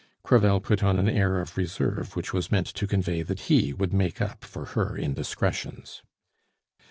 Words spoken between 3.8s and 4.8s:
make up for